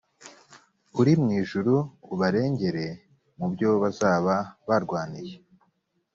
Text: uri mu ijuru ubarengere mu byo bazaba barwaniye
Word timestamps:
uri 0.99 1.13
mu 1.21 1.29
ijuru 1.41 1.73
ubarengere 2.13 2.85
mu 3.37 3.45
byo 3.53 3.69
bazaba 3.81 4.35
barwaniye 4.67 5.35